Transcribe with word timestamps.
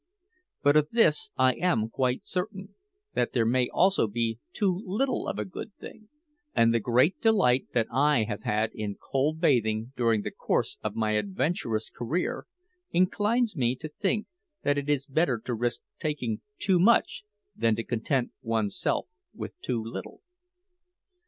But 0.63 0.75
of 0.75 0.89
this 0.89 1.29
I 1.37 1.53
am 1.53 1.87
quite 1.87 2.25
certain, 2.25 2.73
that 3.13 3.33
there 3.33 3.45
may 3.45 3.69
also 3.69 4.07
be 4.07 4.39
too 4.51 4.81
little 4.83 5.27
of 5.27 5.37
a 5.37 5.45
good 5.45 5.75
thing; 5.75 6.09
and 6.55 6.73
the 6.73 6.79
great 6.79 7.21
delight 7.21 7.67
I 7.93 8.23
have 8.23 8.41
had 8.41 8.71
in 8.73 8.95
cold 8.99 9.39
bathing 9.39 9.93
during 9.95 10.23
the 10.23 10.31
course 10.31 10.79
of 10.83 10.95
my 10.95 11.11
adventurous 11.11 11.91
career 11.91 12.47
inclines 12.89 13.55
me 13.55 13.75
to 13.75 13.89
think 13.89 14.25
that 14.63 14.79
it 14.79 14.89
is 14.89 15.05
better 15.05 15.37
to 15.45 15.53
risk 15.53 15.81
taking 15.99 16.41
too 16.57 16.79
much 16.79 17.23
than 17.55 17.75
to 17.75 17.83
content 17.83 18.31
one's 18.41 18.75
self 18.79 19.05
with 19.35 19.61
too 19.61 19.83
little. 19.83 20.21